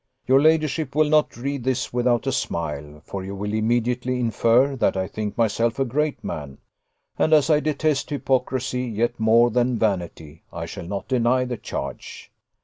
[0.25, 4.97] Your ladyship will not read this without a smile; for you will immediately infer, that
[4.97, 6.57] I think myself a great man;
[7.19, 12.31] and as I detest hypocrisy yet more than vanity, I shall not deny the charge.